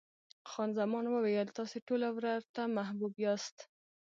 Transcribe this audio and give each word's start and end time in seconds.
خان 0.49 0.69
زمان 0.79 1.05
وویل، 1.09 1.47
تاسې 1.57 1.77
ټوله 1.87 2.07
ورته 2.17 2.61
محبوب 2.77 3.13
یاست. 3.25 3.57